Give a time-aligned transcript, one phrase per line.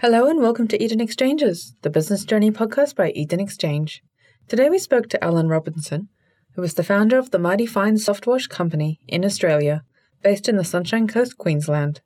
[0.00, 4.02] Hello and welcome to Eden Exchanges, the business journey podcast by Eden Exchange.
[4.48, 6.08] Today we spoke to Alan Robinson,
[6.54, 9.84] who is the founder of the Mighty Fine Softwash Company in Australia,
[10.22, 12.00] based in the Sunshine Coast, Queensland.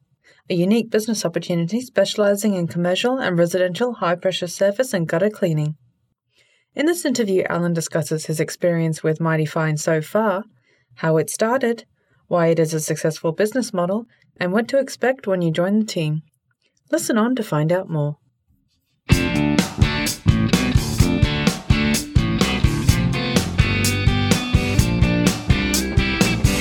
[0.50, 5.76] A unique business opportunity specializing in commercial and residential high pressure surface and gutter cleaning.
[6.74, 10.42] In this interview, Alan discusses his experience with Mighty Fine so far,
[10.96, 11.84] how it started,
[12.26, 14.06] why it is a successful business model,
[14.36, 16.22] and what to expect when you join the team.
[16.94, 18.18] Listen on to find out more.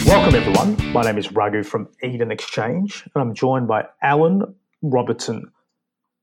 [0.07, 0.91] Welcome, everyone.
[0.91, 5.51] My name is Raghu from Eden Exchange, and I'm joined by Alan Robertson,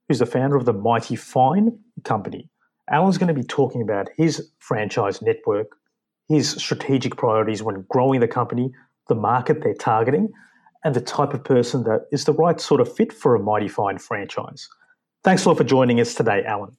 [0.09, 2.51] who's the founder of the Mighty Fine Company.
[2.90, 5.77] Alan's going to be talking about his franchise network,
[6.29, 8.73] his strategic priorities when growing the company,
[9.06, 10.32] the market they're targeting,
[10.84, 13.69] and the type of person that is the right sort of fit for a Mighty
[13.69, 14.69] Fine franchise.
[15.23, 16.77] Thanks a lot for joining us today, Alan.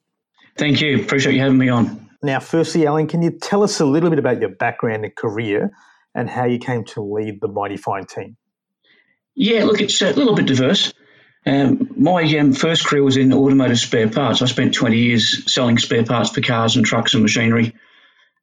[0.57, 1.01] Thank you.
[1.01, 2.09] Appreciate you having me on.
[2.23, 5.71] Now, firstly, Alan, can you tell us a little bit about your background and career
[6.13, 8.37] and how you came to lead the Mighty Fine team?
[9.35, 10.93] Yeah, look, it's a little bit diverse.
[11.45, 14.41] Um, my um, first career was in automotive spare parts.
[14.41, 17.73] I spent 20 years selling spare parts for cars and trucks and machinery,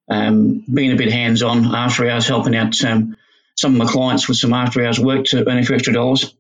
[0.08, 3.16] um, being a bit hands on after hours, helping out um,
[3.58, 6.32] some of my clients with some after hours work to earn a few extra dollars.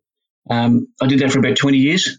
[0.48, 2.18] Um, I did that for about 20 years.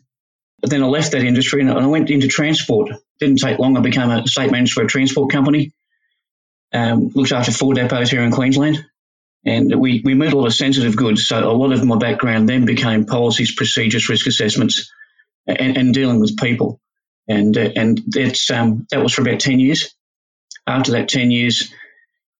[0.61, 2.91] But then I left that industry and I went into transport.
[3.19, 3.77] Didn't take long.
[3.77, 5.71] I became a state manager for a transport company.
[6.73, 8.85] Um, looked after four depots here in Queensland.
[9.45, 11.25] And we, we moved a lot of sensitive goods.
[11.25, 14.91] So a lot of my background then became policies, procedures, risk assessments,
[15.47, 16.81] and, and dealing with people.
[17.25, 19.95] And uh, and that's um, that was for about 10 years.
[20.67, 21.71] After that 10 years,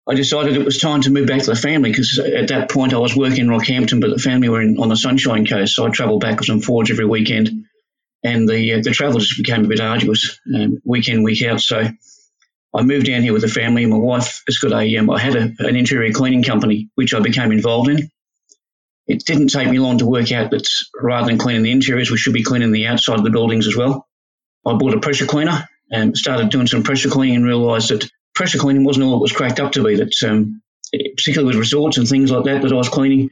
[0.09, 2.95] I decided it was time to move back to the family because at that point
[2.95, 5.85] I was working in Rockhampton, but the family were in, on the Sunshine Coast, so
[5.85, 7.65] I travelled backwards and forwards every weekend,
[8.23, 11.61] and the uh, the travel just became a bit arduous, um, week in week out.
[11.61, 11.87] So
[12.73, 13.85] I moved down here with the family.
[13.85, 17.19] My wife has got a um, I had a, an interior cleaning company which I
[17.19, 18.09] became involved in.
[19.05, 20.67] It didn't take me long to work out that
[20.99, 23.75] rather than cleaning the interiors, we should be cleaning the outside of the buildings as
[23.75, 24.07] well.
[24.65, 28.57] I bought a pressure cleaner and started doing some pressure cleaning and realised that pressure
[28.57, 29.95] cleaning wasn't all it was cracked up to be.
[29.95, 33.29] That um, particularly with resorts and things like that that I was cleaning,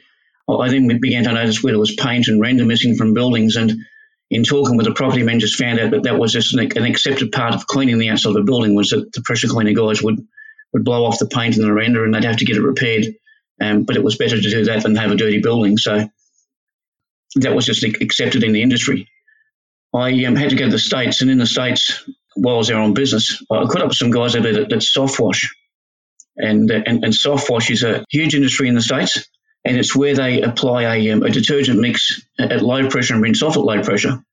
[0.49, 3.55] I then began to notice where there was paint and render missing from buildings.
[3.55, 3.73] And
[4.29, 7.31] in talking with the property managers, found out that that was just an, an accepted
[7.31, 10.25] part of cleaning the outside of a building was that the pressure cleaner guys would
[10.73, 13.05] would blow off the paint and the render, and they'd have to get it repaired.
[13.59, 15.77] Um, but it was better to do that than have a dirty building.
[15.77, 16.09] So
[17.35, 19.07] that was just accepted in the industry.
[19.93, 22.03] I um, had to go to the States, and in the States,
[22.37, 24.83] while I was there on business, I caught up with some guys over there that,
[24.83, 25.53] soft wash.
[26.37, 29.27] And, and, and soft wash is a huge industry in the States,
[29.65, 33.41] and it's where they apply a, um, a detergent mix at low pressure and rinse
[33.41, 34.23] off at low pressure,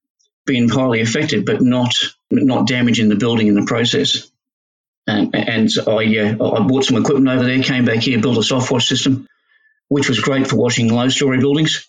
[0.44, 1.92] being highly effective, but not
[2.30, 4.30] not damaging the building in the process.
[5.06, 8.42] And, and I, uh, I bought some equipment over there, came back here, built a
[8.42, 9.26] soft wash system,
[9.88, 11.86] which was great for washing low story buildings.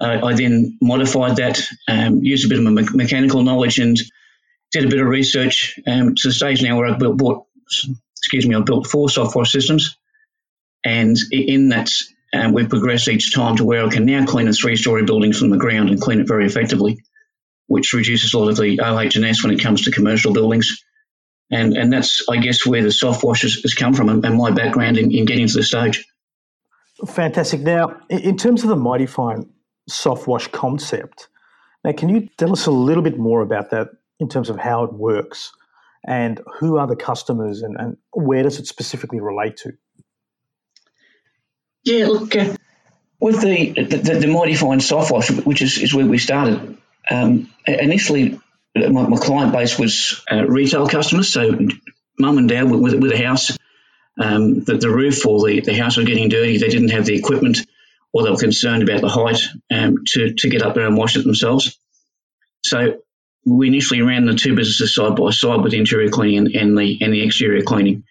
[0.00, 3.98] Uh, I then modified that, um, used a bit of my me- mechanical knowledge, and
[4.72, 7.46] did a bit of research um, to the stage now where I've built, bought,
[8.18, 9.96] excuse me, I've built four soft wash systems,
[10.84, 11.90] and in that
[12.34, 15.50] um, we've progressed each time to where I can now clean a three-story building from
[15.50, 17.02] the ground and clean it very effectively,
[17.66, 20.84] which reduces a lot of the OH&S when it comes to commercial buildings.
[21.50, 24.50] And, and that's, I guess, where the soft wash has, has come from and, my
[24.50, 26.04] background in, in, getting to the stage.
[27.06, 27.62] Fantastic.
[27.62, 29.48] Now, in terms of the Mighty Fine
[29.88, 31.28] soft wash concept,
[31.84, 33.88] now can you tell us a little bit more about that
[34.20, 35.52] in terms of how it works
[36.06, 39.72] and who are the customers and, and where does it specifically relate to?
[41.84, 42.56] Yeah, look, uh,
[43.20, 46.76] with the, the, the Mighty Fine soft wash, which is, is where we started,
[47.10, 48.38] um, initially
[48.74, 51.58] my, my, client base was uh, retail customers, so
[52.18, 53.56] mum and dad with, with a house.
[54.20, 57.16] Um, the, the roof or the, the house was getting dirty, they didn't have the
[57.16, 57.58] equipment
[58.12, 59.40] or they were concerned about the height
[59.70, 61.78] um, to, to get up there and wash it themselves.
[62.64, 63.00] So
[63.44, 66.98] we initially ran the two businesses side by side with interior cleaning and, and, the
[67.00, 68.04] and the exterior cleaning.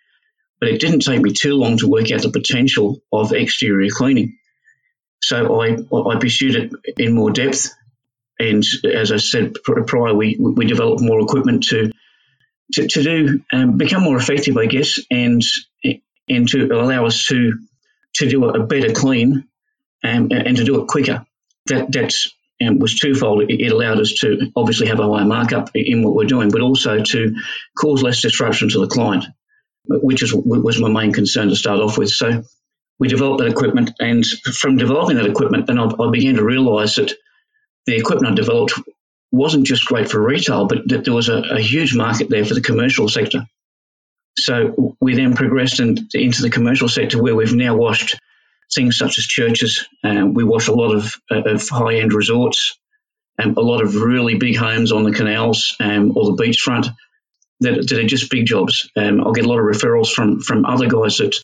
[0.59, 4.37] But it didn't take me too long to work out the potential of exterior cleaning.
[5.21, 7.69] So I, I pursued it in more depth.
[8.39, 11.91] And as I said prior, we, we developed more equipment to
[12.73, 15.41] to, to do um, become more effective, I guess, and
[16.27, 17.53] and to allow us to
[18.15, 19.47] to do a better clean
[20.03, 21.25] um, and to do it quicker.
[21.67, 22.33] That that's
[22.65, 23.43] um, was twofold.
[23.43, 26.61] It, it, allowed us to obviously have a higher markup in what we're doing, but
[26.61, 27.35] also to
[27.77, 29.25] cause less disruption to the client,
[29.85, 32.09] which is, was my main concern to start off with.
[32.09, 32.43] So
[32.99, 36.95] we developed that equipment, and from developing that equipment, then I, I began to realise
[36.95, 37.13] that
[37.85, 38.73] the equipment I developed
[39.31, 42.53] wasn't just great for retail, but that there was a, a huge market there for
[42.53, 43.45] the commercial sector.
[44.37, 48.19] So we then progressed in, into the commercial sector where we've now washed
[48.73, 49.87] things such as churches.
[50.03, 52.77] Um, we wash a lot of, of high end resorts,
[53.39, 56.89] a lot of really big homes on the canals um, or the beachfront
[57.61, 58.89] that, that are just big jobs.
[58.95, 61.35] Um, I'll get a lot of referrals from from other guys that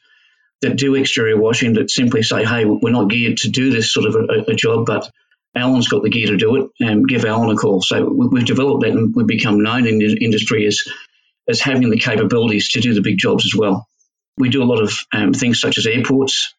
[0.61, 4.07] that do exterior washing that simply say, "Hey, we're not geared to do this sort
[4.07, 5.09] of a, a job, but
[5.55, 6.85] Alan's got the gear to do it.
[6.85, 9.99] Um, give Alan a call." So we, have developed that and we've become known in
[9.99, 10.81] the industry as
[11.47, 13.87] as having the capabilities to do the big jobs as well.
[14.37, 16.53] We do a lot of um, things such as airports.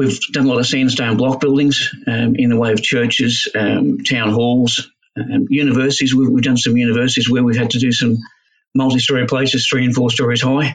[0.00, 3.98] We've done a lot of sandstone block buildings um, in the way of churches, um,
[3.98, 6.14] town halls, um, universities.
[6.14, 8.16] We've, we've, done some universities where we've had to do some
[8.74, 10.74] multi-story places, three and four stories high.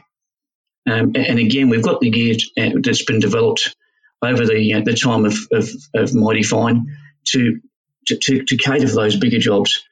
[0.88, 3.74] Um, and again, we've got the gear uh, that's been developed
[4.22, 6.96] over the uh, the time of, of, of Mighty Fine
[7.32, 7.60] to,
[8.06, 9.82] to, to, to cater for those bigger jobs,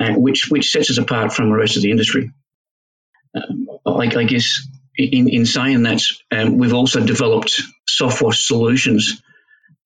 [0.00, 2.30] uh, which which sets us apart from the rest of the industry.
[3.34, 9.22] Um, I, I, guess in, in saying that, um, we've also developed soft wash solutions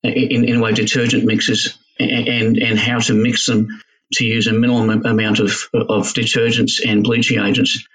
[0.02, 3.68] in, in way detergent mixes and, and how to mix them
[4.14, 7.86] to use a minimum amount of, of detergents and bleaching agents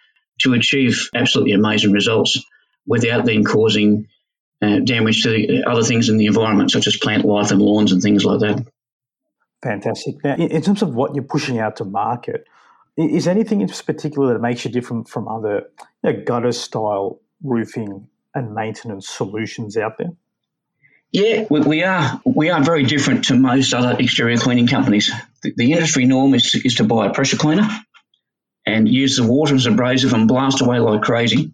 [0.41, 2.43] to achieve absolutely amazing results
[2.87, 4.07] without then causing
[4.61, 7.91] uh, damage to the other things in the environment, such as plant life and lawns
[7.91, 8.65] and things like that.
[9.63, 10.23] Fantastic.
[10.23, 12.45] Now, in terms of what you're pushing out to market,
[12.97, 15.69] is anything in particular that makes you different from other
[16.03, 20.11] you know, gutter style roofing and maintenance solutions out there?
[21.11, 25.11] Yeah, we, we, are we are very different to most other exterior cleaning companies.
[25.43, 27.67] The, the industry norm is to, is to buy a pressure cleaner
[28.65, 31.53] and use the water as abrasive and blast away like crazy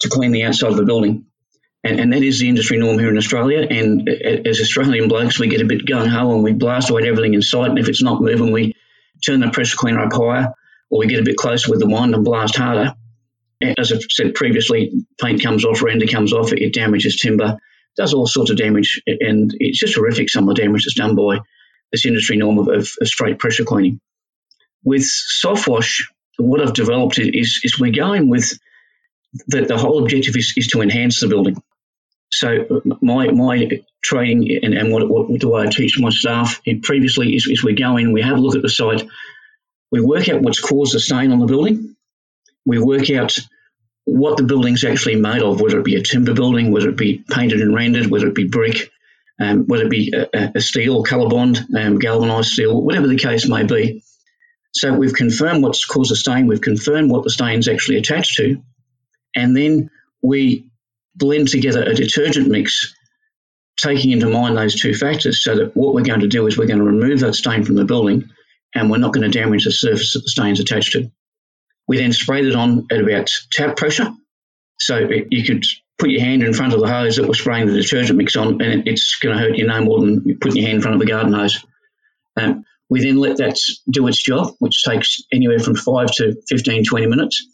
[0.00, 1.26] to clean the outside of the building.
[1.84, 3.66] And, and that is the industry norm here in Australia.
[3.68, 7.34] And as Australian blokes, we get a bit gung ho and we blast away everything
[7.34, 7.70] in sight.
[7.70, 8.76] And if it's not moving, we
[9.24, 10.54] turn the pressure cleaner up higher
[10.92, 12.94] or we get a bit closer with the wand and blast harder.
[13.78, 17.56] As I've said previously, paint comes off, render comes off, it damages timber,
[17.96, 19.00] does all sorts of damage.
[19.06, 21.38] And it's just horrific some of the damage that's done by
[21.90, 24.00] this industry norm of, of, of straight pressure cleaning.
[24.84, 28.58] With soft wash, what I've developed is, is we're going with
[29.46, 31.62] the, the whole objective is, is to enhance the building.
[32.30, 37.36] So my my training and, and what, what the way I teach my staff previously
[37.36, 39.06] is, is we go in, we have a look at the site,
[39.92, 41.94] we work out what's caused the stain on the building,
[42.64, 43.38] we work out
[44.04, 47.22] what the building's actually made of, whether it be a timber building, whether it be
[47.30, 48.90] painted and rendered, whether it be brick,
[49.40, 53.64] um, whether it be a, a steel, Colorbond, um, galvanized steel, whatever the case may
[53.64, 54.02] be.
[54.72, 58.62] So we've confirmed what's caused the stain, we've confirmed what the stain's actually attached to,
[59.36, 59.90] and then
[60.22, 60.70] we
[61.14, 62.94] blend together a detergent mix,
[63.76, 66.66] taking into mind those two factors, so that what we're going to do is we're
[66.66, 68.30] going to remove that stain from the building,
[68.74, 71.10] and we're not going to damage the surface that the stain's attached to.
[71.88, 74.12] We then spray it on at about tap pressure,
[74.78, 75.64] so it, you could
[75.98, 78.62] put your hand in front of the hose that we're spraying the detergent mix on,
[78.62, 81.00] and it's going to hurt you no more than putting your hand in front of
[81.00, 81.64] a garden hose.
[82.36, 83.56] Um, we then let that
[83.88, 87.46] do its job, which takes anywhere from 5 to 15, 20 minutes.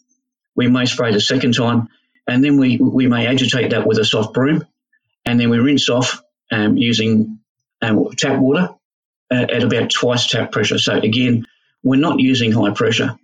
[0.55, 1.89] We may spray the second time,
[2.27, 4.65] and then we, we may agitate that with a soft broom,
[5.25, 7.39] and then we rinse off um, using
[7.81, 8.69] um, tap water
[9.31, 10.77] at, at, about twice tap pressure.
[10.77, 11.45] So again,
[11.83, 13.15] we're not using high pressure,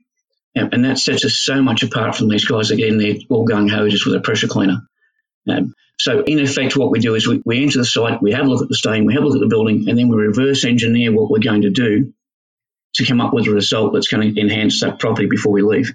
[0.55, 3.15] um, and that sets us so much apart from these guys that get in there
[3.29, 4.81] all gung ho just with a pressure cleaner.
[5.47, 8.45] Um, so in effect, what we do is we, we enter the site, we have
[8.45, 10.17] a look at the stain, we have a look at the building, and then we
[10.17, 12.13] reverse engineer what we're going to do
[12.95, 15.93] to come up with a result that's going to enhance that property before we leave.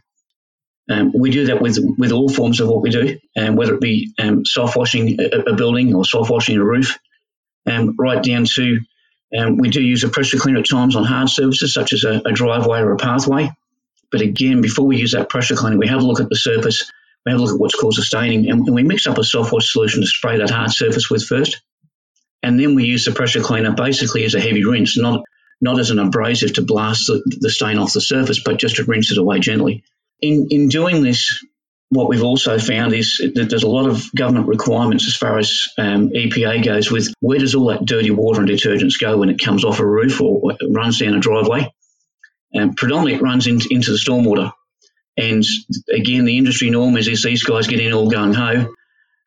[0.90, 3.80] Um, we do that with with all forms of what we do, um, whether it
[3.80, 6.98] be um, soft washing a, a, building or soft washing a roof,
[7.66, 8.80] um, right down to
[9.36, 12.20] um, we do use a pressure cleaner at times on hard surfaces such as a,
[12.24, 13.50] a driveway or a pathway.
[14.10, 16.90] But again, before we use that pressure cleaner, we have a look at the surface
[17.24, 19.24] we have a look at what's caused the staining, and, and we mix up a
[19.24, 21.60] soft wash solution to spray that hard surface with first.
[22.42, 25.24] And then we use the pressure cleaner basically as a heavy rinse, not
[25.60, 28.84] not as an abrasive to blast the, the stain off the surface, but just to
[28.84, 29.84] rinse it away gently.
[30.22, 31.44] In in doing this,
[31.90, 35.68] what we've also found is that there's a lot of government requirements as far as
[35.76, 39.40] um, EPA goes with where does all that dirty water and detergents go when it
[39.40, 41.68] comes off a roof or runs down a driveway.
[42.52, 44.52] And predominantly it runs in, into the stormwater.
[45.16, 45.44] And
[45.92, 48.72] again, the industry norm is if these guys get in all gung ho,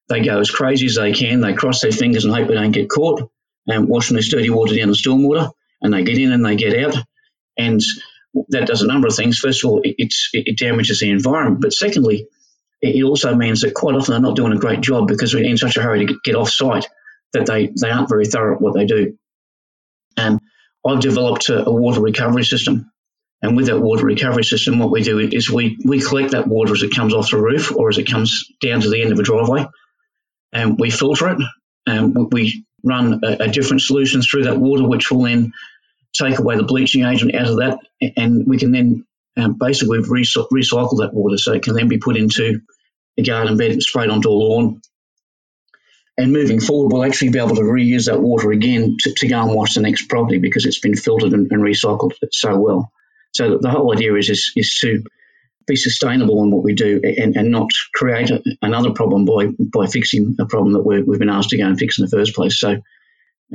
[0.07, 1.41] they go as crazy as they can.
[1.41, 3.29] They cross their fingers and hope they don't get caught
[3.67, 5.51] and washing this dirty water down the stormwater.
[5.81, 6.95] And they get in and they get out.
[7.57, 7.81] And
[8.49, 9.37] that does a number of things.
[9.37, 11.61] First of all, it, it damages the environment.
[11.61, 12.27] But secondly,
[12.83, 15.57] it also means that quite often they're not doing a great job because we're in
[15.57, 16.87] such a hurry to get off site
[17.33, 19.17] that they, they aren't very thorough at what they do.
[20.17, 20.39] And
[20.85, 22.91] I've developed a, a water recovery system
[23.41, 26.73] And with that water recovery system, what we do is we, we collect that water
[26.73, 29.19] as it comes off the roof or as it comes down to the end of
[29.19, 29.67] a driveway,
[30.53, 31.39] and we filter it.
[31.85, 35.51] And we run a, a different solution through that water, which will then
[36.13, 37.79] take away the bleaching agent out of that,
[38.17, 39.05] and we can then
[39.37, 42.61] um, basically we've recycled that water so it can then be put into
[43.17, 44.81] a garden bed, sprayed onto a lawn.
[46.15, 49.41] And moving forward, we'll actually be able to reuse that water again to, to go
[49.41, 52.91] and wash the next property because it's been filtered and, and recycled so well.
[53.33, 55.03] So the whole idea is, is, is to
[55.65, 59.87] be sustainable in what we do and, and not create a, another problem by, by
[59.87, 62.35] fixing a problem that we have been asked to go and fix in the first
[62.35, 62.59] place.
[62.59, 62.81] So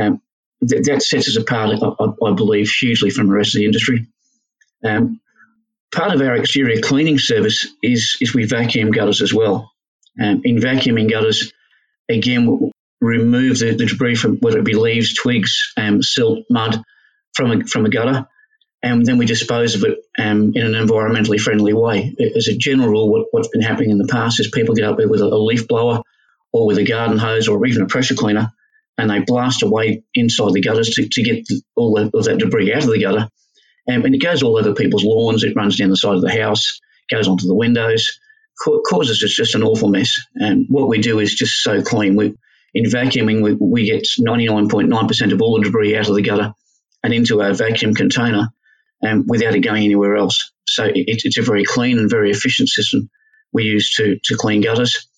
[0.01, 0.21] um,
[0.67, 4.07] th- that sets us apart, I, I, believe, hugely from the rest of the industry.
[4.85, 5.21] Um,
[5.93, 9.73] part of our exterior cleaning service is, is we vacuum gutters as well.
[10.21, 11.53] Um, in vacuuming gutters,
[12.09, 16.83] again, we'll remove the, the, debris from whether it be leaves, twigs, um, silt, mud
[17.35, 18.27] from a, from a gutter,
[18.83, 22.15] and then we dispose of it um, in an environmentally friendly way.
[22.37, 24.97] As a general rule, what, has been happening in the past is people get up
[24.97, 26.03] there with a, a leaf blower
[26.53, 28.53] or with a garden hose or even a pressure cleaner
[28.99, 32.75] and they blast away inside the gutters to, to get all the, of that debris
[32.75, 33.29] out of the gutter.
[33.91, 35.45] Um, and it goes all over people's lawns.
[35.45, 36.81] It runs down the side of the house,
[37.11, 38.21] goes onto the windows,
[38.63, 40.15] ca- causes just, an awful mess.
[40.35, 42.17] And what we do is just so clean.
[42.17, 42.35] We,
[42.75, 46.53] in vacuuming, we, we get 99.9% of all the debris out of the gutter
[47.03, 48.49] and into our vacuum container
[49.07, 50.53] um, without it going anywhere else.
[50.67, 53.09] So it, it's a very clean and very efficient system
[53.53, 55.09] we use to, to clean gutters.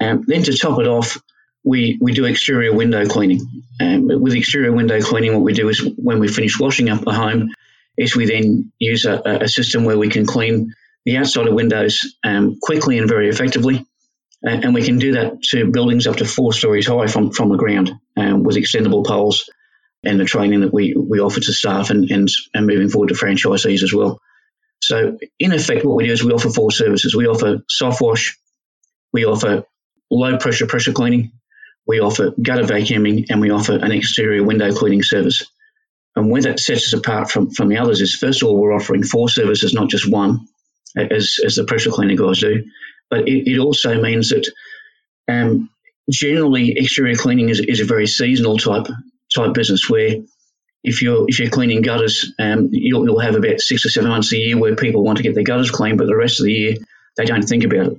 [0.00, 1.18] Um, then to top it off,
[1.64, 3.40] we, we do exterior window cleaning.
[3.80, 7.12] Um, with exterior window cleaning, what we do is when we finish washing up the
[7.12, 7.50] home,
[7.98, 10.72] is we then use a, a system where we can clean
[11.04, 13.84] the outside of windows um, quickly and very effectively.
[14.42, 17.56] and we can do that to buildings up to four stories high from, from the
[17.56, 19.50] ground um, with extendable poles
[20.04, 23.14] and the training that we, we offer to staff and, and, and moving forward to
[23.14, 24.20] franchisees as well.
[24.80, 27.16] So, in effect, what we do is we offer four services.
[27.16, 28.38] We offer soft wash,
[29.12, 29.64] we offer
[30.08, 31.32] low pressure pressure cleaning,
[31.86, 35.44] we offer gutter vacuuming, and we offer an exterior window cleaning service.
[36.18, 38.74] And where that sets us apart from, from the others is, first of all, we're
[38.74, 40.46] offering four services, not just one,
[40.96, 42.64] as, as the pressure cleaner guys do.
[43.10, 44.50] But it, it also means that
[45.28, 45.70] um,
[46.10, 48.86] generally exterior cleaning is, is a very seasonal type
[49.34, 50.16] type business where
[50.82, 54.32] if you're if you're cleaning gutters, um, you'll, you'll have about six or seven months
[54.32, 56.52] a year where people want to get their gutters cleaned, but the rest of the
[56.52, 56.74] year
[57.16, 57.98] they don't think about it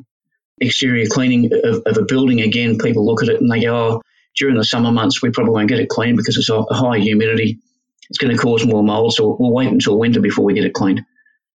[0.61, 4.01] exterior cleaning of, of, a building, again, people look at it and they go, oh,
[4.35, 7.59] during the summer months, we probably won't get it cleaned because it's a, high humidity.
[8.09, 10.73] It's going to cause more mold, so we'll wait until winter before we get it
[10.73, 11.05] cleaned.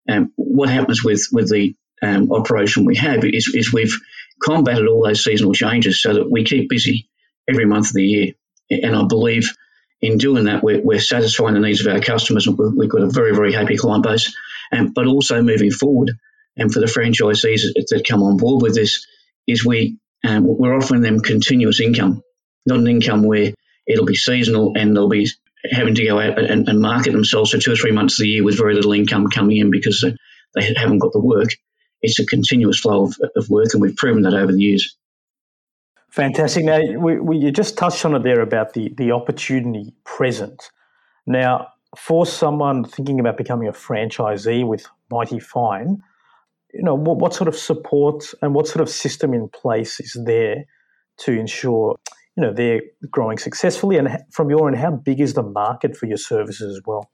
[0.08, 3.98] Um, what happens with, with the um, operation we have is, is we've
[4.42, 7.08] combated all those seasonal changes so that we keep busy
[7.48, 8.32] every month of the year.
[8.70, 9.52] And I believe
[10.00, 12.46] in doing that, we're, we're satisfying the needs of our customers.
[12.46, 14.34] And we've got a very, very happy client base.
[14.72, 16.12] Um, but also moving forward,
[16.56, 19.06] and for the franchisees that come on board with this
[19.46, 22.22] is we um, we're offering them continuous income,
[22.64, 23.52] not an income where
[23.86, 25.28] it'll be seasonal and there'll be
[25.70, 28.28] having to go out and, and market themselves for two or three months of the
[28.28, 30.04] year with very little income coming in because
[30.54, 31.48] they haven't got the work.
[32.02, 34.96] It's a continuous flow of, of work, and we've proven that over the years.
[36.10, 36.64] Fantastic.
[36.64, 40.70] Now, we, we, you just touched on it there about the, the opportunity present.
[41.26, 46.02] Now, for someone thinking about becoming a franchisee with Mighty Fine,
[46.72, 50.16] you know, what, what sort of support and what sort of system in place is
[50.24, 50.64] there
[51.18, 51.96] to ensure,
[52.36, 53.96] you know, they're growing successfully?
[53.96, 57.10] And from your end, how big is the market for your services as well?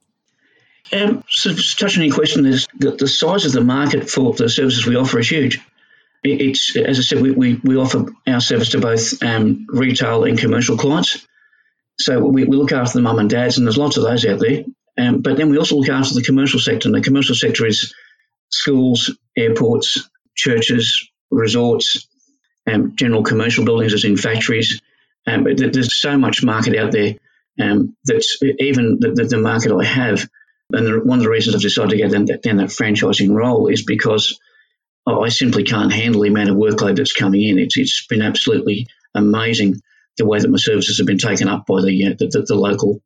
[0.93, 4.49] Um, so touching on your question, is the, the size of the market for the
[4.49, 5.61] services we offer is huge.
[6.25, 10.39] it's as I said, we, we, we offer our service to both um, retail and
[10.39, 11.27] commercial clients.
[11.99, 14.41] So we, we look after the mum and dads, and there's lots of those out
[14.41, 14.65] there.
[14.99, 17.95] Um, but then we also look after the commercial sector, and the commercial sector is
[18.51, 22.09] schools, airports, churches, resorts,
[22.67, 24.81] um, general commercial buildings, as in factories.
[25.27, 27.17] Um, there's so much market out there
[27.61, 30.29] um, that's even the, the, market I have.
[30.73, 33.35] And the, one of the reasons I've decided to get down that, down that franchising
[33.35, 34.39] role is because
[35.07, 37.59] I simply can't handle the amount of workload that's coming in.
[37.59, 39.81] It's, it's been absolutely amazing
[40.17, 43.01] the way that my services have been taken up by the, uh, the, the, local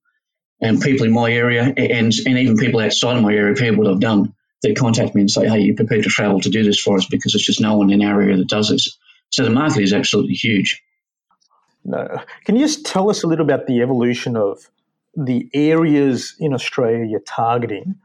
[0.61, 3.77] and um, people in my area and, and even people outside of my area heard
[3.77, 6.65] what I've done that contact me and say, hey, you're prepared to travel to do
[6.65, 8.99] this for us because there's just no one in our area that does this.
[9.31, 10.83] So the market is absolutely huge.
[11.85, 12.21] No.
[12.45, 14.71] Can you just tell us a little about the evolution of
[15.17, 17.97] the areas in Australia you're targeting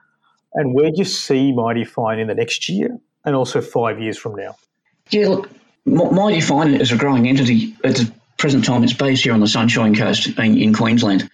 [0.54, 4.18] and where do you see Mighty Fine in the next year and also five years
[4.18, 4.56] from now?
[5.10, 5.50] Yeah, look,
[5.86, 7.76] Mighty Fine is a growing entity.
[7.84, 11.30] At the present time, it's based here on the Sunshine Coast in, Queensland.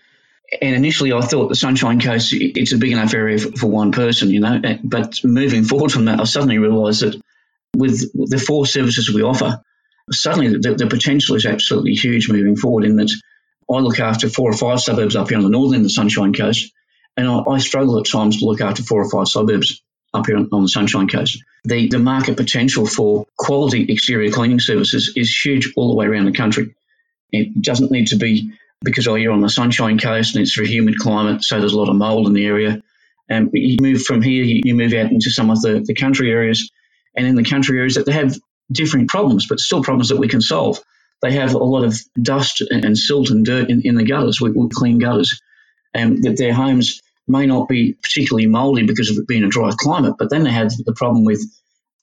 [0.61, 3.91] and initially I thought the Sunshine Coast, it's a big enough area for, for one
[3.91, 4.59] person, you know.
[4.63, 7.21] Eh, but moving forward from that, I suddenly realised that
[7.75, 9.61] with the four services we offer,
[10.11, 13.11] suddenly the, the, potential is absolutely huge moving forward in that
[13.71, 16.71] I look after four or five suburbs up here on the northern the Sunshine Coast,
[17.17, 19.81] and I, I struggle at times to look after four or five suburbs
[20.13, 21.43] up here on, on the Sunshine Coast.
[21.63, 26.25] The, the market potential for quality exterior cleaning services is huge all the way around
[26.25, 26.75] the country.
[27.31, 30.65] It doesn't need to be because oh, you're on the Sunshine Coast and it's a
[30.65, 32.81] humid climate, so there's a lot of mold in the area.
[33.27, 36.71] And you move from here, you move out into some of the, the country areas,
[37.15, 38.35] and in the country areas that they have
[38.71, 40.79] different problems, but still problems that we can solve.
[41.21, 44.41] They have a lot of dust and silt and dirt in, in the gutters.
[44.41, 45.41] We, we clean gutters,
[45.93, 49.71] and that their homes may not be particularly mouldy because of it being a dry
[49.77, 51.41] climate, but then they have the problem with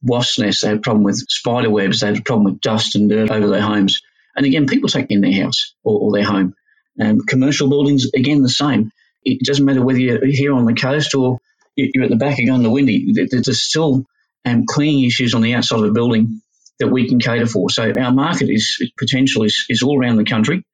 [0.03, 2.97] wasp nests, they have a problem with spider webs, they have a problem with dust
[2.97, 4.03] and dirt over their homes.
[4.35, 6.55] And again, people take in their house or, or their home.
[7.01, 8.91] Um, commercial buildings, again, the same.
[9.25, 11.39] It doesn't matter whether you're here on the coast or
[11.77, 13.31] you're at the back of Goondiwindi.
[13.31, 14.05] There's still
[14.45, 16.42] um, cleaning issues on the outside of a building
[16.83, 17.71] that we can cater for.
[17.71, 20.65] So our market is potential is, is all around the country,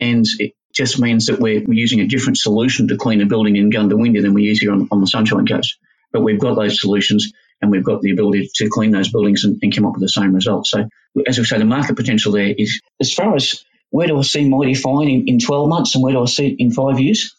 [0.00, 3.56] and it just means that we're, we're using a different solution to clean a building
[3.56, 5.78] in Goondiwindi than we use here on, on the Sunshine Coast.
[6.12, 9.58] But we've got those solutions and we've got the ability to clean those buildings and,
[9.62, 10.66] and come up with the same result.
[10.66, 10.88] So,
[11.26, 14.48] as we say, the market potential there is as far as where do I see
[14.48, 17.36] Mighty Fine in, in 12 months and where do I see it in five years?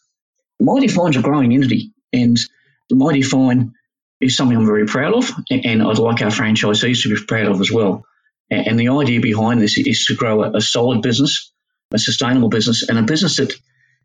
[0.60, 2.38] Mighty Fine's a growing entity, and
[2.90, 3.74] Mighty Fine
[4.22, 7.60] is something I'm very proud of, and I'd like our franchisees to be proud of
[7.60, 8.06] as well.
[8.56, 11.52] And the idea behind this is to grow a, solid business,
[11.92, 13.54] a sustainable business, and a business that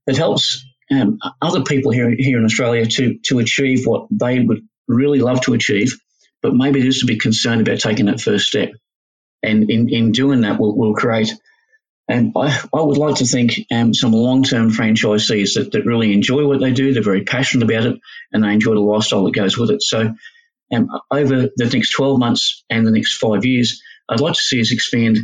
[0.06, 4.66] that helps um, other people here here in Australia to to achieve what they would
[4.86, 5.98] really love to achieve,
[6.42, 8.70] but maybe just to be concerned about taking that first step.
[9.42, 11.32] And in, in doing that, we'll, we'll create
[12.08, 16.14] and I, I would like to think um, some long term franchisees that, that really
[16.14, 18.00] enjoy what they do, they're very passionate about it,
[18.32, 19.82] and they enjoy the lifestyle that goes with it.
[19.82, 20.14] So,
[20.74, 24.60] um, over the next 12 months and the next five years, I'd like to see
[24.60, 25.18] us expand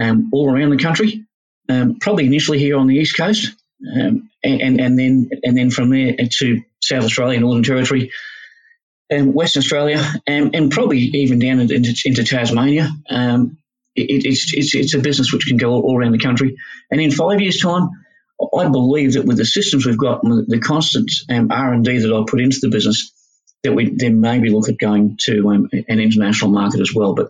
[0.00, 1.24] um, all around the country,
[1.68, 3.52] um, probably initially here on the East Coast,
[3.94, 8.12] um, and, and, then and then from there to South Australia, Northern Territory,
[9.08, 12.90] and Western Australia, and, and probably even down into, into Tasmania.
[13.08, 13.58] Um,
[13.94, 16.56] it, it's, it's, it's a business which can go all around the country.
[16.90, 17.88] And in five years' time,
[18.54, 22.24] I believe that with the systems we've got and the constant um, R&D that I
[22.28, 23.12] put into the business,
[23.62, 27.14] that we then maybe look at going to um, an international market as well.
[27.14, 27.28] But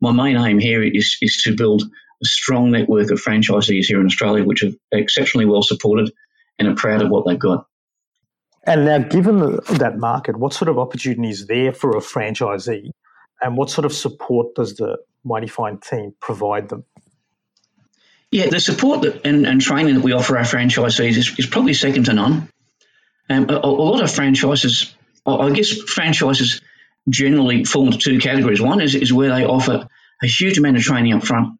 [0.00, 4.06] my main aim here is, is to build a strong network of franchisees here in
[4.06, 6.12] Australia, which are exceptionally well supported
[6.58, 7.66] and are proud of what they've got.
[8.64, 12.90] And now, given that market, what sort of opportunities there for a franchisee,
[13.40, 16.84] and what sort of support does the Mighty Fine team provide them?
[18.30, 21.72] Yeah, the support that, and, and training that we offer our franchisees is, is probably
[21.72, 22.50] second to none.
[23.30, 26.60] Um, a, a, lot of franchises, I guess franchises
[27.08, 28.60] generally fall into two categories.
[28.60, 29.88] One is, is where they offer
[30.22, 31.58] a huge amount of training up front,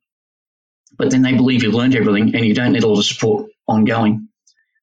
[0.96, 4.28] but then they believe you've learned everything and you don't need all the support ongoing.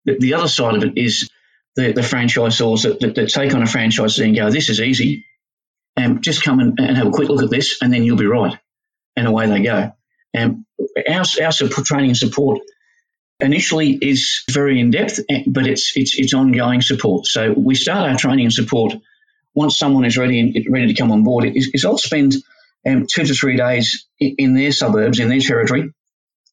[0.05, 1.29] The, the other side of it is
[1.75, 5.25] the, the franchisors that, that, that take on a franchise and go, this is easy.
[5.97, 8.25] Um, just come and, and have a quick look at this and then you'll be
[8.25, 8.57] right
[9.15, 9.93] and away they go.
[10.33, 10.65] And
[11.09, 12.59] our, our support, training and support
[13.39, 17.25] initially is very in depth, eh, but it's, it's, it's ongoing support.
[17.25, 18.93] So we start our training and support
[19.55, 21.45] once someone is ready ready to come on board.
[21.45, 22.35] Is, is I'll spend
[22.87, 25.91] um, two to three days in their suburbs, in their territory,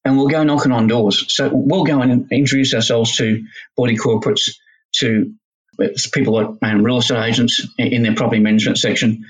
[0.04, 1.24] and we'll go knocking on doors.
[1.34, 3.44] So we'll go and introduce ourselves to
[3.76, 4.50] body corporates,
[4.96, 5.34] to
[5.82, 9.24] uh, people like um, real estate agents in their property management section,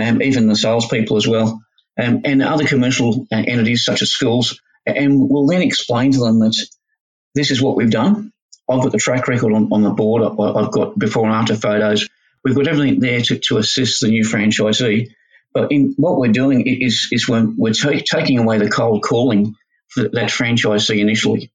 [0.00, 1.60] um, even the salespeople as well
[2.00, 6.40] um, and other commercial uh, entities such as schools, and we'll then explain to them
[6.40, 6.56] that
[7.34, 8.32] this is what we've done.
[8.68, 10.22] I've got the track record on, on the board.
[10.22, 12.08] I've got before and after photos.
[12.44, 15.10] We've got everything there to, to assist the new franchisee.
[15.52, 19.54] But in, what we're doing is, is when we're t- taking away the cold calling
[19.88, 21.50] for that franchisee initially.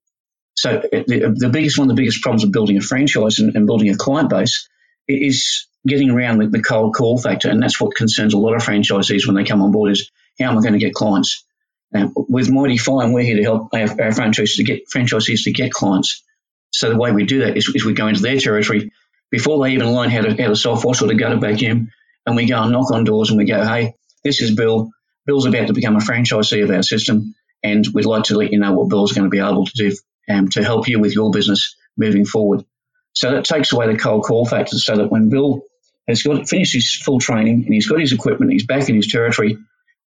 [0.56, 3.56] So uh, the, the biggest one of the biggest problems of building a franchise and,
[3.56, 4.68] and building a client base
[5.08, 8.62] is getting around the, the cold call factor, and that's what concerns a lot of
[8.62, 9.92] franchisees when they come on board.
[9.92, 11.46] Is how am I going to get clients?
[11.94, 15.52] Um, with Mighty Fine, we're here to help our, our franchisees to get franchisees to
[15.52, 16.24] get clients.
[16.72, 18.92] So the way we do that is, is we go into their territory
[19.32, 21.92] before they even learn how to how to soft wash or to go to vacuum,
[22.26, 24.90] and we go and knock on doors and we go, hey, this is Bill.
[25.26, 28.60] Bill's about to become a franchisee of our system, and we'd like to let you
[28.60, 29.96] know what Bill's going to be able to do
[30.30, 32.66] um, to help you with your business moving forward.
[33.14, 35.62] So that takes away the cold call factor, so that when Bill
[36.08, 39.12] has got finished his full training and he's got his equipment, he's back in his
[39.12, 39.58] territory,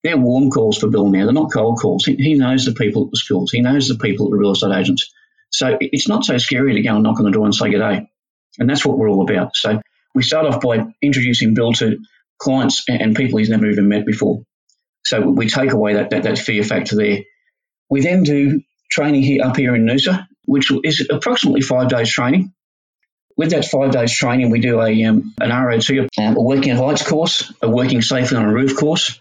[0.03, 1.25] they're warm calls for Bill now.
[1.25, 2.05] They're not cold calls.
[2.05, 3.53] He, he knows the people at the schools.
[3.53, 5.13] He knows the people at the real estate agents.
[5.51, 7.79] So it's not so scary to go and knock on the door and say good
[7.79, 8.09] day.
[8.59, 9.57] And that's what we're all about.
[9.57, 9.81] So
[10.15, 11.99] we start off by introducing Bill to
[12.39, 14.43] clients and people he's never even met before.
[15.05, 17.21] So we take away that, that, that fear factor there.
[17.89, 22.53] We then do training here up here in Noosa, which is approximately five days training.
[23.37, 26.79] With that five days training, we do a um, an ROT, um, a working at
[26.79, 29.19] heights course, a working safely on a roof course,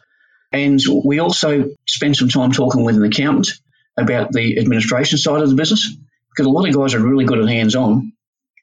[0.51, 3.53] and we also spend some time talking with an accountant
[3.97, 5.95] about the administration side of the business
[6.29, 8.11] because a lot of guys are really good at hands on,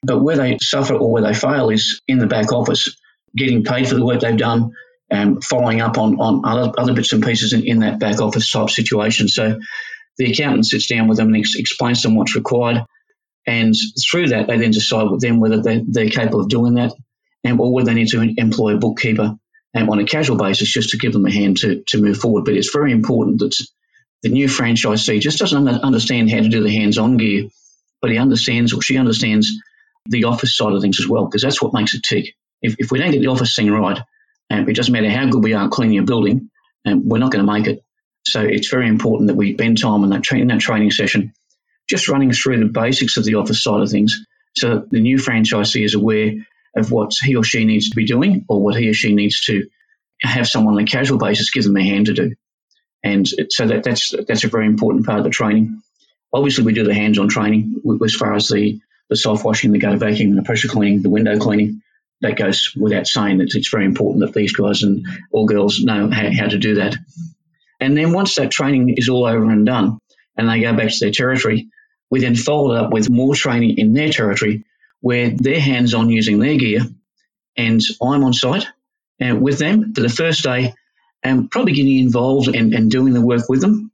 [0.03, 2.97] but where they suffer or where they fail is in the back office,
[3.35, 4.71] getting paid for the work they've done,
[5.09, 8.51] and following up on, on other, other bits and pieces in, in that back office
[8.51, 9.27] type situation.
[9.27, 9.59] So
[10.17, 12.83] the accountant sits down with them and ex- explains to them what's required.
[13.47, 13.73] And
[14.09, 16.93] through that, they then decide with them whether they're, they're capable of doing that
[17.43, 19.35] and, or whether they need to employ a bookkeeper
[19.73, 22.45] and on a casual basis just to give them a hand to, to move forward.
[22.45, 23.55] But it's very important that
[24.21, 27.47] the new franchisee just doesn't understand how to do the hands-on gear,
[28.01, 29.49] but he understands or she understands
[30.05, 32.35] the office side of things as well, because that's what makes it tick.
[32.61, 33.99] If, if we don't get the office thing right,
[34.49, 36.49] um, it doesn't matter how good we are cleaning a building,
[36.85, 37.83] um, we're not going to make it.
[38.25, 41.33] So it's very important that we spend time in that, tra- in that training session
[41.89, 45.83] just running through the basics of the office side of things so the new franchisee
[45.83, 46.33] is aware
[46.75, 49.41] of what he or she needs to be doing or what he or she needs
[49.45, 49.69] to
[50.21, 52.35] have someone on a casual basis give them a hand to do.
[53.03, 55.81] And so that, that's that's a very important part of the training.
[56.33, 60.35] Obviously, we do the hands-on training as far as the, the soft-washing, the gutter vacuum,
[60.35, 61.81] the pressure cleaning, the window cleaning.
[62.21, 66.09] That goes without saying that it's very important that these guys and all girls know
[66.09, 66.95] how, how to do that.
[67.79, 69.99] And then once that training is all over and done,
[70.35, 71.69] and they go back to their territory,
[72.09, 74.65] we then follow it up with more training in their territory
[75.01, 76.81] where they're hands on using their gear
[77.55, 78.65] and I'm on site
[79.19, 80.73] and uh, with them for the first day
[81.23, 83.91] and probably getting involved and, and doing the work with them.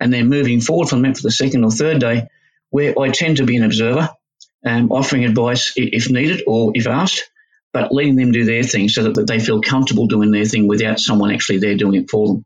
[0.00, 2.28] And then moving forward from that for the second or third day,
[2.70, 4.10] where I tend to be an observer,
[4.64, 7.30] um, offering advice if needed or if asked,
[7.72, 10.98] but letting them do their thing so that they feel comfortable doing their thing without
[10.98, 12.44] someone actually there doing it for them.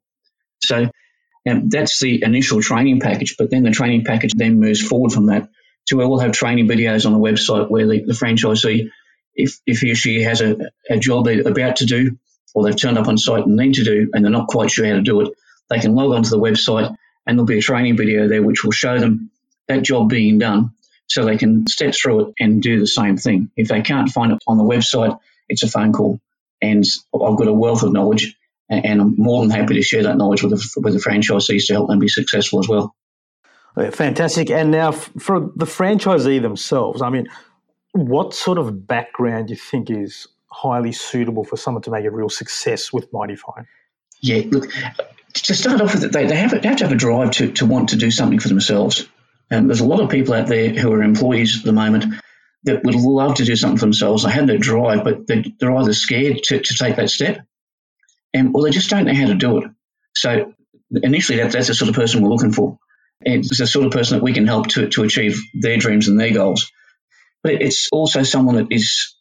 [0.60, 0.90] So
[1.48, 5.26] um, that's the initial training package, but then the training package then moves forward from
[5.26, 5.48] that
[5.86, 8.90] to where we'll have training videos on the website where the, the franchisee,
[9.34, 10.56] if, if he or she has a,
[10.90, 12.18] a job they're about to do
[12.54, 14.86] or they've turned up on site and need to do and they're not quite sure
[14.86, 15.32] how to do it,
[15.70, 16.94] they can log onto the website
[17.26, 19.30] and there'll be a training video there which will show them
[19.68, 20.72] that job being done
[21.08, 23.50] so they can step through it and do the same thing.
[23.56, 25.18] If they can't find it on the website,
[25.48, 26.20] it's a phone call.
[26.60, 28.36] And I've got a wealth of knowledge
[28.68, 31.72] and I'm more than happy to share that knowledge with the, with the franchisees to
[31.72, 32.94] help them be successful as well.
[33.92, 34.50] Fantastic.
[34.50, 37.28] And now for the franchisee themselves, I mean,
[37.92, 42.10] what sort of background do you think is highly suitable for someone to make a
[42.10, 43.66] real success with Mighty Fine?
[44.20, 44.68] Yeah, look,
[45.32, 47.66] to start off with, they, they, have, they have to have a drive to, to
[47.66, 49.08] want to do something for themselves.
[49.50, 52.14] And there's a lot of people out there who are employees at the moment
[52.64, 54.24] that would love to do something for themselves.
[54.24, 57.46] They have that drive, but they're either scared to, to take that step
[58.34, 59.70] and well, they just don't know how to do it.
[60.16, 60.52] So
[60.90, 62.78] initially, that, that's the sort of person we're looking for.
[63.20, 66.20] It's the sort of person that we can help to, to achieve their dreams and
[66.20, 66.70] their goals.
[67.42, 69.16] But it's also someone that is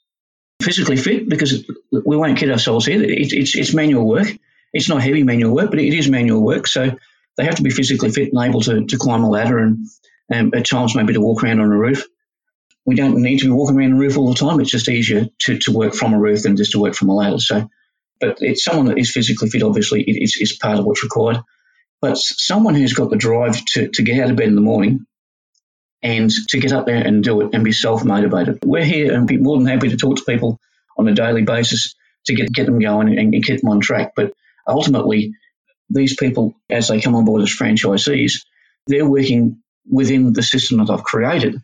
[0.62, 3.02] physically fit because we won't kid ourselves here.
[3.02, 4.28] It, it's, it's manual work.
[4.74, 6.68] It's not heavy manual work, but it is manual work.
[6.68, 6.92] So
[7.38, 9.88] they have to be physically fit and able to, to climb a ladder and
[10.34, 12.06] um, at times maybe to walk around on a roof.
[12.86, 14.60] We don't need to be walking around a roof all the time.
[14.62, 17.16] It's just easier to, to work from a roof than just to work from a
[17.16, 17.40] ladder.
[17.40, 17.62] So
[18.20, 21.40] but it's someone that is physically fit, obviously, is, is part of what's required.
[22.02, 25.06] But someone who's got the drive to, to get out of bed in the morning
[26.04, 28.60] and to get up there and do it and be self motivated.
[28.66, 30.60] We're here and be more than happy to talk to people
[30.98, 31.96] on a daily basis
[32.28, 34.14] to get, get them going and get them on track.
[34.16, 34.34] But
[34.68, 35.34] ultimately,
[35.90, 38.46] these people, as they come on board as franchisees,
[38.88, 41.62] they're working within the system that I've created.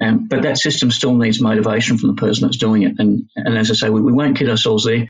[0.00, 2.94] Um, but that system still needs motivation from the person that's doing it.
[2.98, 5.08] And, and as I say, we, we won't kid ourselves there.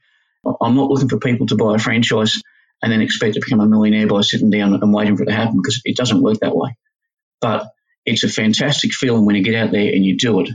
[0.61, 2.41] I'm not looking for people to buy a franchise
[2.83, 5.33] and then expect to become a millionaire by sitting down and waiting for it to
[5.33, 6.77] happen because it doesn't work that way.
[7.41, 7.69] But
[8.07, 10.51] it's a fantastic feeling when you get out there and you do it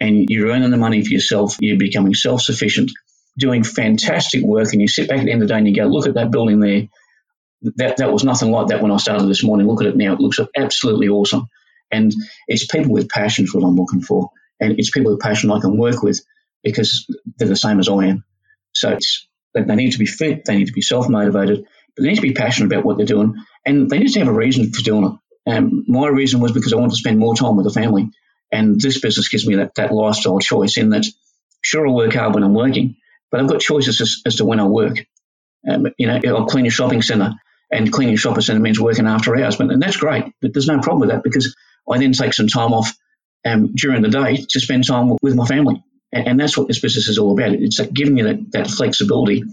[0.00, 2.90] and you're earning the money for yourself, you're becoming self sufficient,
[3.38, 5.74] doing fantastic work, and you sit back at the end of the day and you
[5.76, 6.82] go, look at that building there.
[7.62, 9.66] That, that was nothing like that when I started this morning.
[9.66, 10.12] Look at it now.
[10.12, 11.48] It looks absolutely awesome.
[11.90, 12.12] And
[12.46, 14.30] it's people with passion for what I'm looking for.
[14.60, 16.20] And it's people with passion I can work with
[16.62, 18.24] because they're the same as I am.
[18.72, 21.64] So it's they need to be fit, they need to be self motivated,
[21.96, 24.28] but they need to be passionate about what they're doing, and they need to have
[24.28, 25.50] a reason for doing it.
[25.50, 28.10] Um, my reason was because I want to spend more time with the family,
[28.52, 30.76] and this business gives me that, that lifestyle choice.
[30.76, 31.06] In that,
[31.62, 32.96] sure, I'll work hard when I'm working,
[33.30, 34.98] but I've got choices as, as to when I work.
[35.68, 37.32] Um, you know, I'll clean a shopping centre,
[37.70, 40.24] and cleaning shopping centre means working after hours, but, and that's great.
[40.40, 41.54] But there's no problem with that because
[41.90, 42.96] I then take some time off
[43.44, 45.82] um, during the day to spend time with my family.
[46.12, 47.52] And, and, that's what this business is all about.
[47.52, 49.44] It's giving you that, that flexibility.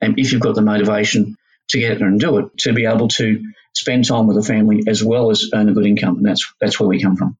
[0.00, 1.36] And if you've got the motivation
[1.68, 3.42] to get there and do it, to be able to
[3.74, 6.16] spend time with the family as well as earn a good income.
[6.16, 7.36] And that's, that's where we come from.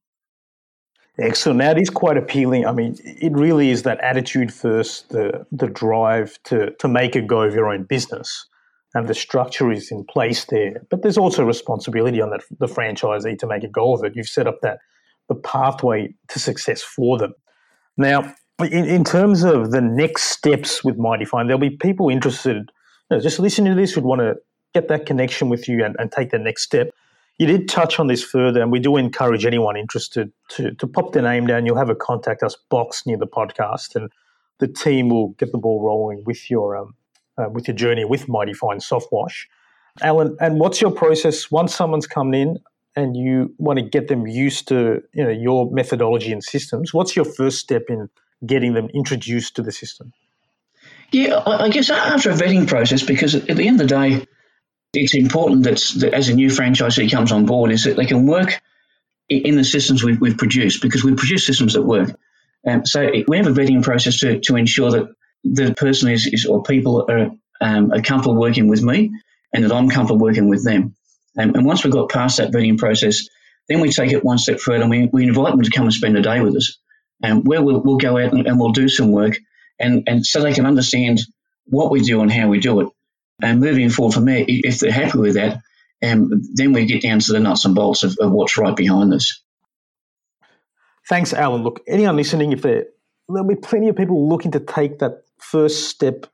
[1.18, 1.59] Excellent.
[1.59, 2.66] Now, it is quite appealing.
[2.66, 7.20] I mean, it really is that attitude first, the, the drive to, to make a
[7.20, 8.46] go of your own business.
[8.94, 10.83] And the structure is in place there.
[10.88, 14.14] But there's also responsibility on that, the franchisee to make a go of it.
[14.14, 14.78] You've set up that
[15.28, 17.33] the pathway to success for them.
[17.96, 22.70] Now, in, in terms of the next steps with Mighty Fine, there'll be people interested,
[23.11, 24.37] you know, just listening to this, who'd want to
[24.74, 26.90] get that connection with you and, and take the next step.
[27.38, 31.12] You did touch on this further, and we do encourage anyone interested to, to pop
[31.12, 31.66] their name down.
[31.66, 34.12] You'll have a contact us box near the podcast, and
[34.61, 36.94] the team will get the ball rolling with your um,
[37.38, 39.49] uh, with your journey with Mighty Fine Soft Wash.
[40.03, 42.59] Alan, and what's your process once someone's come in
[42.97, 46.92] and you want to get them used to you know your methodology and systems?
[46.92, 48.09] What's your first step in
[48.44, 50.12] getting them introduced to the system?
[51.12, 54.27] Yeah, I guess after a vetting process, because at the end of the day,
[54.92, 58.27] it's important that, that as a new franchisee comes on board, is that they can
[58.27, 58.61] work
[59.29, 62.18] in the systems we've, we've produced because we produce systems that work.
[62.66, 65.09] Um, so we have a vetting process to, to ensure that
[65.44, 67.30] the person is, is or people are,
[67.61, 69.12] um, are comfortable working with me
[69.52, 70.96] and that I'm comfortable working with them.
[71.37, 73.28] And once we've got past that vetting process,
[73.68, 75.92] then we take it one step further and we, we invite them to come and
[75.92, 76.78] spend a day with us,
[77.22, 79.38] um, where we'll, we'll go out and, and we'll do some work,
[79.80, 81.20] and, and so they can understand
[81.66, 82.88] what we do and how we do it.
[83.42, 85.61] And moving forward from there, if they're happy with that,
[86.04, 89.11] um, then we get down to the nuts and bolts of, of what's right behind
[89.11, 89.42] this.
[91.09, 91.64] Thanks, Alan.
[91.64, 92.87] Look, anyone listening, if there
[93.28, 96.27] there'll be plenty of people looking to take that first step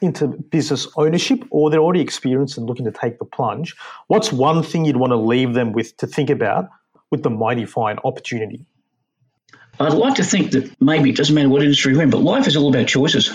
[0.00, 3.74] into business ownership, or they're already experienced and looking to take the plunge.
[4.08, 6.68] What's one thing you'd want to leave them with to think about
[7.10, 8.66] with the mighty fine opportunity?
[9.78, 12.46] I'd like to think that maybe it doesn't matter what industry we're in, but life
[12.46, 13.30] is all about choices.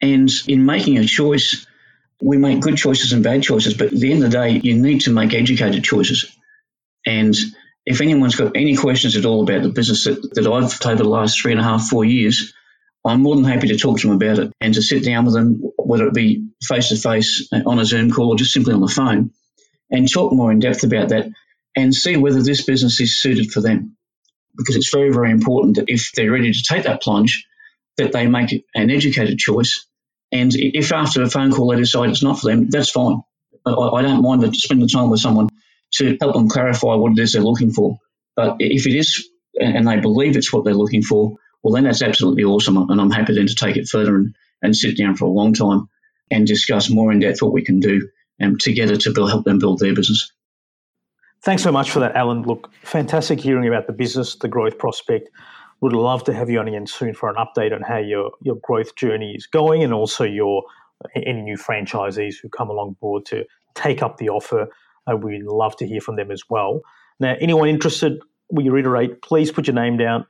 [0.00, 1.66] And in making a choice,
[2.20, 4.74] we make good choices and bad choices, but at the end of the day, you
[4.74, 6.26] need to make educated choices.
[7.06, 7.34] And
[7.86, 11.08] if anyone's got any questions at all about the business that, that I've over the
[11.08, 12.52] last three and a half, four years,
[13.06, 15.34] I'm more than happy to talk to them about it and to sit down with
[15.34, 18.80] them, whether it be face to face on a Zoom call or just simply on
[18.80, 19.30] the phone,
[19.90, 21.28] and talk more in depth about that
[21.76, 23.96] and see whether this business is suited for them.
[24.56, 27.44] Because it's very, very important that if they're ready to take that plunge,
[27.96, 29.86] that they make an educated choice.
[30.32, 33.22] And if after a phone call they decide it's not for them, that's fine.
[33.66, 35.48] I, I don't mind spending the time with someone
[35.94, 37.98] to help them clarify what it is they're looking for.
[38.36, 39.28] But if it is,
[39.60, 42.76] and they believe it's what they're looking for, well, then that's absolutely awesome.
[42.76, 45.54] And I'm happy then to take it further and, and sit down for a long
[45.54, 45.88] time
[46.30, 48.06] and discuss more in depth what we can do
[48.40, 50.30] um, together to build, help them build their business.
[51.42, 52.42] Thanks so much for that, Alan.
[52.42, 55.30] Look, fantastic hearing about the business, the growth prospect.
[55.80, 58.56] Would love to have you on again soon for an update on how your, your
[58.62, 60.64] growth journey is going and also your
[61.16, 64.68] any new franchisees who come along board to take up the offer.
[65.10, 66.80] Uh, we'd love to hear from them as well.
[67.20, 70.26] Now, anyone interested, we reiterate, please put your name down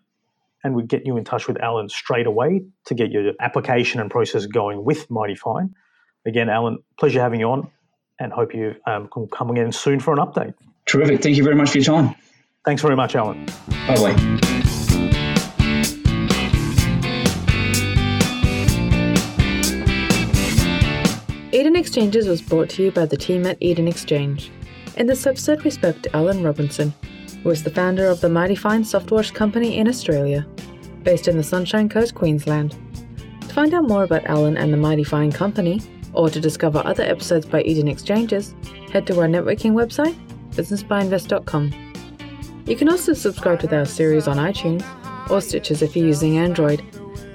[0.65, 4.11] and we'd get you in touch with Alan straight away to get your application and
[4.11, 5.75] process going with Mighty Fine.
[6.27, 7.71] Again, Alan, pleasure having you on
[8.19, 10.55] and hope you um, can come again soon for an update.
[10.87, 11.23] Terrific.
[11.23, 12.15] Thank you very much for your time.
[12.65, 13.45] Thanks very much, Alan.
[13.87, 14.41] Bye bye.
[21.53, 24.51] Eden Exchanges was brought to you by the team at Eden Exchange.
[24.97, 26.93] In this episode, we spoke to Alan Robinson,
[27.45, 30.47] who is the founder of the Mighty Fine Softwash Company in Australia,
[31.03, 32.75] based in the Sunshine Coast, Queensland.
[33.43, 35.83] To find out more about Alan and the Mighty Fine Company,
[36.15, 38.55] or to discover other episodes by Eden Exchanges,
[38.91, 40.17] head to our networking website,
[40.53, 41.93] businessbyinvest.com.
[42.65, 44.83] You can also subscribe to our series on iTunes
[45.31, 46.83] or Stitcher if you're using Android.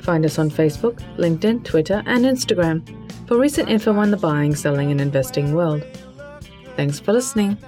[0.01, 2.81] Find us on Facebook, LinkedIn, Twitter, and Instagram
[3.27, 5.85] for recent info on the buying, selling, and investing world.
[6.75, 7.59] Thanks for listening.